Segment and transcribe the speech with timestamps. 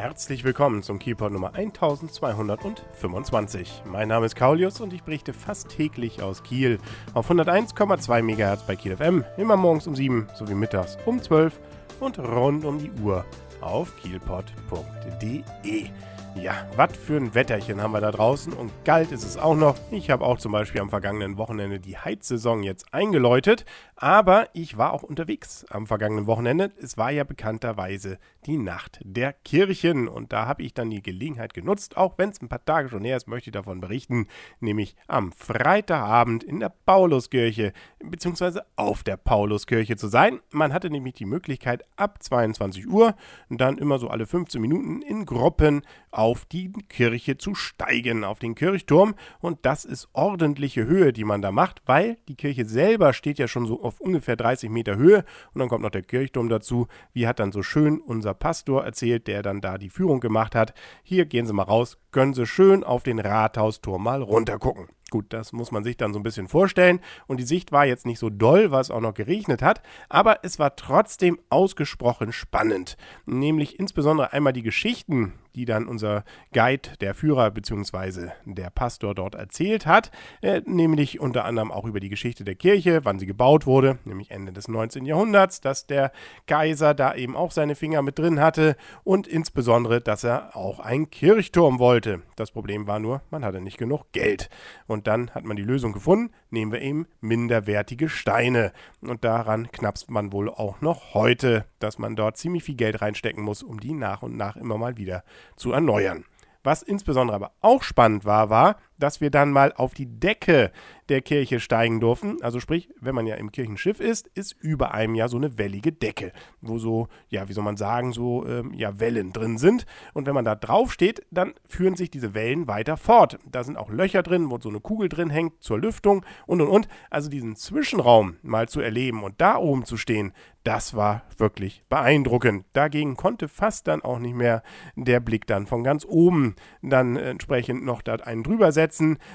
[0.00, 3.82] Herzlich willkommen zum Keyport Nummer 1225.
[3.84, 6.78] Mein Name ist Kaulius und ich berichte fast täglich aus Kiel
[7.14, 11.58] auf 101,2 MHz bei Kiel FM, immer morgens um 7 sowie mittags um 12
[11.98, 13.24] und rund um die Uhr
[13.60, 15.86] auf kielpot.de.
[16.34, 19.76] Ja, was für ein Wetterchen haben wir da draußen und kalt ist es auch noch.
[19.90, 23.64] Ich habe auch zum Beispiel am vergangenen Wochenende die Heizsaison jetzt eingeläutet,
[23.96, 26.70] aber ich war auch unterwegs am vergangenen Wochenende.
[26.80, 31.54] Es war ja bekannterweise die Nacht der Kirchen und da habe ich dann die Gelegenheit
[31.54, 34.28] genutzt, auch wenn es ein paar Tage schon her ist, möchte ich davon berichten,
[34.60, 40.40] nämlich am Freitagabend in der Pauluskirche beziehungsweise auf der Pauluskirche zu sein.
[40.50, 43.14] Man hatte nämlich die Möglichkeit ab 22 Uhr
[43.50, 45.82] dann immer so alle 15 Minuten in Gruppen
[46.18, 49.14] auf die Kirche zu steigen, auf den Kirchturm.
[49.38, 53.46] Und das ist ordentliche Höhe, die man da macht, weil die Kirche selber steht ja
[53.46, 55.24] schon so auf ungefähr 30 Meter Höhe.
[55.54, 56.88] Und dann kommt noch der Kirchturm dazu.
[57.12, 60.74] Wie hat dann so schön unser Pastor erzählt, der dann da die Führung gemacht hat.
[61.04, 64.88] Hier gehen Sie mal raus, können Sie schön auf den Rathausturm mal runtergucken.
[65.10, 67.00] Gut, das muss man sich dann so ein bisschen vorstellen.
[67.26, 70.40] Und die Sicht war jetzt nicht so doll, weil es auch noch geregnet hat, aber
[70.42, 72.96] es war trotzdem ausgesprochen spannend.
[73.24, 78.28] Nämlich insbesondere einmal die Geschichten, die dann unser Guide, der Führer bzw.
[78.44, 80.10] der Pastor dort erzählt hat,
[80.42, 84.30] äh, nämlich unter anderem auch über die Geschichte der Kirche, wann sie gebaut wurde, nämlich
[84.30, 85.04] Ende des 19.
[85.04, 86.12] Jahrhunderts, dass der
[86.46, 91.10] Kaiser da eben auch seine Finger mit drin hatte und insbesondere, dass er auch einen
[91.10, 92.22] Kirchturm wollte.
[92.36, 94.48] Das Problem war nur, man hatte nicht genug Geld.
[94.86, 98.72] Und dann hat man die Lösung gefunden, nehmen wir eben minderwertige Steine.
[99.00, 103.42] Und daran knapst man wohl auch noch heute, dass man dort ziemlich viel Geld reinstecken
[103.42, 105.24] muss, um die nach und nach immer mal wieder
[105.56, 106.24] zu erneuern.
[106.64, 110.72] Was insbesondere aber auch spannend war, war, dass wir dann mal auf die Decke
[111.08, 112.42] der Kirche steigen durften.
[112.42, 115.92] Also sprich, wenn man ja im Kirchenschiff ist, ist über einem ja so eine wellige
[115.92, 119.86] Decke, wo so, ja, wie soll man sagen, so ähm, ja, Wellen drin sind.
[120.12, 123.38] Und wenn man da drauf steht, dann führen sich diese Wellen weiter fort.
[123.50, 126.68] Da sind auch Löcher drin, wo so eine Kugel drin hängt zur Lüftung und und
[126.68, 126.88] und.
[127.10, 130.32] Also diesen Zwischenraum mal zu erleben und da oben zu stehen,
[130.64, 132.66] das war wirklich beeindruckend.
[132.74, 134.62] Dagegen konnte fast dann auch nicht mehr
[134.96, 138.87] der Blick dann von ganz oben dann entsprechend noch da einen drüber setzen,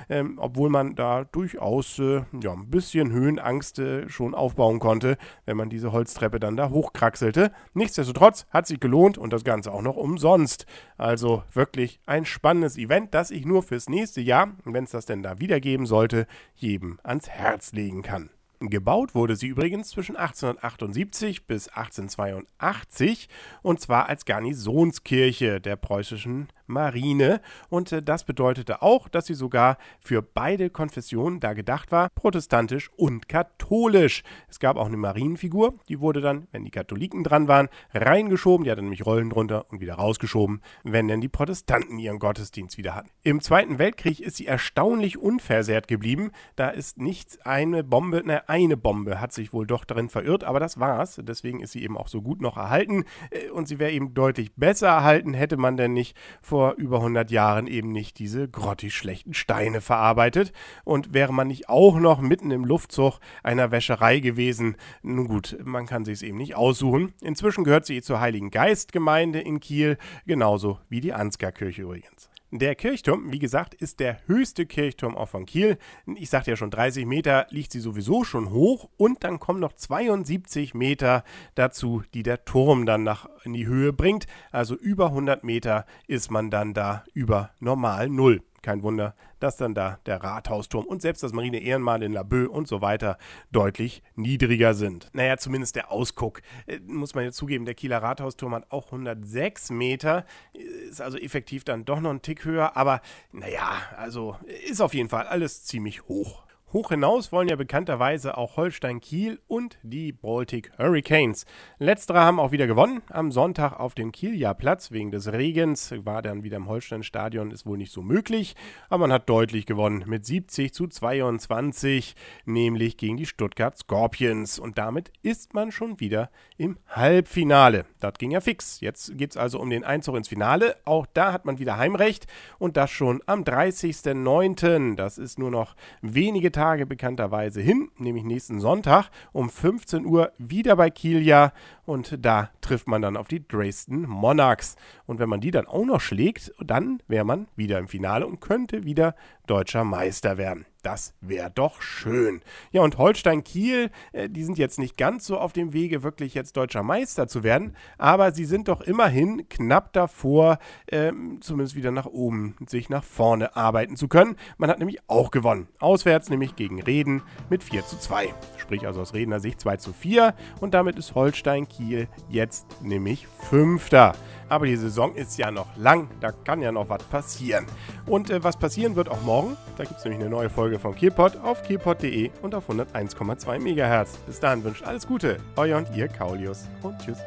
[0.10, 5.58] ähm, obwohl man da durchaus äh, ja, ein bisschen Höhenangst äh, schon aufbauen konnte, wenn
[5.58, 7.52] man diese Holztreppe dann da hochkraxelte.
[7.74, 10.66] Nichtsdestotrotz hat sich gelohnt und das Ganze auch noch umsonst.
[10.98, 15.24] Also wirklich ein spannendes Event, das ich nur fürs nächste Jahr, wenn es das denn
[15.24, 18.30] da wieder geben sollte, jedem ans Herz legen kann.
[18.70, 23.28] Gebaut wurde sie übrigens zwischen 1878 bis 1882
[23.62, 27.42] und zwar als Garnisonskirche der preußischen Marine.
[27.70, 32.90] Und äh, das bedeutete auch, dass sie sogar für beide Konfessionen da gedacht war, protestantisch
[32.96, 34.24] und katholisch.
[34.50, 38.64] Es gab auch eine Marienfigur, die wurde dann, wenn die Katholiken dran waren, reingeschoben.
[38.64, 42.96] Die hatte nämlich Rollen drunter und wieder rausgeschoben, wenn denn die Protestanten ihren Gottesdienst wieder
[42.96, 43.10] hatten.
[43.24, 46.32] Im Zweiten Weltkrieg ist sie erstaunlich unversehrt geblieben.
[46.56, 50.60] Da ist nichts, eine Bombe, ne, eine Bombe hat sich wohl doch darin verirrt, aber
[50.60, 51.20] das war's.
[51.22, 53.06] Deswegen ist sie eben auch so gut noch erhalten.
[53.32, 56.98] Äh, und sie wäre eben deutlich besser erhalten, hätte man denn nicht vor vor über
[56.98, 60.54] 100 Jahren eben nicht diese grottig schlechten Steine verarbeitet.
[60.84, 65.88] Und wäre man nicht auch noch mitten im Luftzug einer Wäscherei gewesen, nun gut, man
[65.88, 67.12] kann sich es eben nicht aussuchen.
[67.22, 69.98] Inzwischen gehört sie zur Heiligen Geistgemeinde in Kiel,
[70.28, 72.33] genauso wie die Ansgarkirche übrigens.
[72.56, 75.80] Der Kirchturm, wie gesagt, ist der höchste Kirchturm auch von Kiel.
[76.06, 79.74] Ich sagte ja schon, 30 Meter liegt sie sowieso schon hoch und dann kommen noch
[79.74, 81.24] 72 Meter
[81.56, 84.28] dazu, die der Turm dann nach in die Höhe bringt.
[84.52, 88.44] Also über 100 Meter ist man dann da über normal Null.
[88.64, 92.68] Kein Wunder, dass dann da der Rathausturm und selbst das Marine Ehrenmal in Laboe und
[92.68, 93.18] so weiter
[93.52, 95.10] deutlich niedriger sind.
[95.14, 96.42] Naja, zumindest der Ausguck.
[96.66, 101.66] Äh, muss man jetzt zugeben, der Kieler Rathausturm hat auch 106 Meter, ist also effektiv
[101.66, 103.02] dann doch noch ein Tick höher, aber
[103.34, 104.38] naja, also
[104.68, 106.43] ist auf jeden Fall alles ziemlich hoch.
[106.74, 111.46] Hoch hinaus wollen ja bekannterweise auch Holstein Kiel und die Baltic Hurricanes.
[111.78, 113.04] Letztere haben auch wieder gewonnen.
[113.12, 117.52] Am Sonntag auf dem Kieler Platz wegen des Regens war dann wieder im Holstein Stadion,
[117.52, 118.56] ist wohl nicht so möglich.
[118.90, 122.16] Aber man hat deutlich gewonnen mit 70 zu 22,
[122.46, 124.58] nämlich gegen die Stuttgart Scorpions.
[124.58, 127.86] Und damit ist man schon wieder im Halbfinale.
[128.00, 128.80] Das ging ja fix.
[128.80, 130.76] Jetzt geht es also um den Einzug ins Finale.
[130.86, 132.26] Auch da hat man wieder Heimrecht
[132.58, 134.96] und das schon am 30.09.
[134.96, 140.32] Das ist nur noch wenige Tage Tage bekannterweise hin, nämlich nächsten Sonntag um 15 Uhr
[140.38, 141.52] wieder bei Kielja
[141.86, 144.78] und da trifft man dann auf die Dresden Monarchs.
[145.06, 148.40] Und wenn man die dann auch noch schlägt, dann wäre man wieder im Finale und
[148.40, 149.14] könnte wieder
[149.46, 150.66] deutscher Meister werden.
[150.84, 152.42] Das wäre doch schön.
[152.72, 156.34] Ja, und Holstein Kiel, äh, die sind jetzt nicht ganz so auf dem Wege, wirklich
[156.34, 160.60] jetzt deutscher Meister zu werden, aber sie sind doch immerhin knapp davor,
[160.92, 164.36] ähm, zumindest wieder nach oben, sich nach vorne arbeiten zu können.
[164.58, 165.70] Man hat nämlich auch gewonnen.
[165.80, 168.34] Auswärts nämlich gegen Reden mit 4 zu 2.
[168.58, 173.26] Sprich also aus Redner Sicht 2 zu 4 und damit ist Holstein Kiel jetzt nämlich
[173.28, 174.16] Fünfter.
[174.50, 177.66] Aber die Saison ist ja noch lang, da kann ja noch was passieren.
[178.06, 180.96] Und äh, was passieren wird auch morgen, da gibt es nämlich eine neue Folge vom
[180.96, 184.18] Kielpot auf kielpot.de und auf 101,2 MHz.
[184.26, 187.18] Bis dahin wünscht alles Gute, euer und ihr Kaulius und tschüss.